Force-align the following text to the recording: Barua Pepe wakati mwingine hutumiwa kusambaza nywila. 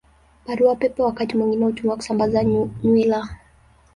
Barua 0.47 0.75
Pepe 0.75 1.03
wakati 1.03 1.37
mwingine 1.37 1.65
hutumiwa 1.65 1.95
kusambaza 1.97 2.43
nywila. 2.43 3.27